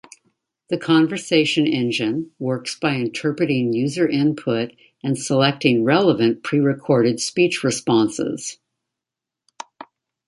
The 0.69 0.79
conversation 0.79 1.67
engine 1.67 2.31
works 2.39 2.73
by 2.73 2.95
interpreting 2.95 3.71
user 3.71 4.09
input 4.09 4.73
and 5.03 5.15
selecting 5.15 5.83
relevant 5.83 6.41
pre-recorded 6.41 7.19
speech 7.19 7.63
responses. 7.63 8.57